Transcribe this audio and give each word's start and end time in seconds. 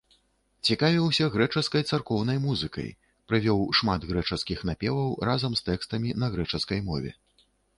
Цікавіўся 0.69 1.25
грэчаскай 1.35 1.83
царкоўнай 1.97 2.39
музыкай, 2.47 2.89
прывёў 3.31 3.61
шмат 3.81 4.09
грэчаскіх 4.13 4.65
напеваў 4.71 5.11
разам 5.31 5.51
з 5.61 5.67
тэкстамі 5.69 6.19
на 6.25 6.35
грэчаскай 6.39 6.79
мове. 6.91 7.11